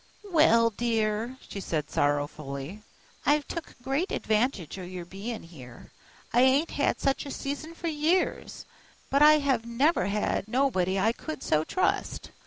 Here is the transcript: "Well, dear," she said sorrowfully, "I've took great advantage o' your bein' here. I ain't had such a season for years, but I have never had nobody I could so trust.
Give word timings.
"Well, 0.31 0.71
dear," 0.71 1.37
she 1.47 1.59
said 1.59 1.91
sorrowfully, 1.91 2.81
"I've 3.23 3.47
took 3.47 3.75
great 3.83 4.11
advantage 4.11 4.79
o' 4.79 4.81
your 4.81 5.05
bein' 5.05 5.43
here. 5.43 5.91
I 6.33 6.41
ain't 6.41 6.71
had 6.71 6.99
such 6.99 7.23
a 7.27 7.29
season 7.29 7.75
for 7.75 7.87
years, 7.87 8.65
but 9.11 9.21
I 9.21 9.33
have 9.37 9.63
never 9.67 10.07
had 10.07 10.47
nobody 10.47 10.97
I 10.97 11.11
could 11.11 11.43
so 11.43 11.63
trust. 11.63 12.31